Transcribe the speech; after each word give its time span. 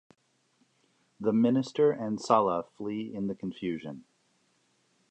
The 1.19 1.31
Minister 1.31 1.91
and 1.91 2.19
Sala 2.19 2.63
flee 2.63 3.13
in 3.13 3.27
the 3.27 3.35
confusion. 3.35 4.03